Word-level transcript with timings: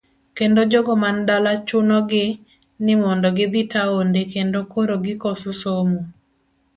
Kendo 0.37 0.61
jogo 0.71 0.93
man 1.03 1.17
dala 1.27 1.51
chuno 1.67 1.97
gi 2.09 2.25
ni 2.85 2.93
mondo 3.03 3.27
gidhi 3.37 3.61
taonde 3.71 4.21
kendo 4.33 4.59
koro 4.71 4.95
gikoso 5.05 5.51
somo. 5.61 5.99